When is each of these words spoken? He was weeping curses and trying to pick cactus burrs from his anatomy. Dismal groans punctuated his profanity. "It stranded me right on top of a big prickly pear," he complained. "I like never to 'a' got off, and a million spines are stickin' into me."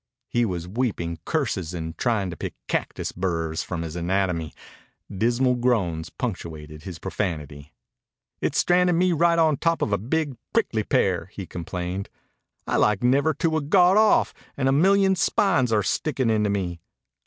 He 0.27 0.45
was 0.45 0.67
weeping 0.67 1.19
curses 1.25 1.75
and 1.75 1.95
trying 1.95 2.31
to 2.31 2.35
pick 2.35 2.55
cactus 2.67 3.11
burrs 3.11 3.61
from 3.61 3.83
his 3.83 3.95
anatomy. 3.95 4.51
Dismal 5.15 5.53
groans 5.53 6.09
punctuated 6.09 6.81
his 6.81 6.97
profanity. 6.97 7.71
"It 8.41 8.55
stranded 8.55 8.95
me 8.95 9.11
right 9.11 9.37
on 9.37 9.57
top 9.57 9.83
of 9.83 9.93
a 9.93 9.99
big 9.99 10.37
prickly 10.53 10.81
pear," 10.83 11.29
he 11.33 11.45
complained. 11.45 12.09
"I 12.65 12.77
like 12.77 13.03
never 13.03 13.35
to 13.35 13.57
'a' 13.57 13.61
got 13.61 13.95
off, 13.95 14.33
and 14.57 14.67
a 14.67 14.71
million 14.71 15.15
spines 15.15 15.71
are 15.71 15.83
stickin' 15.83 16.31
into 16.31 16.49
me." 16.49 16.81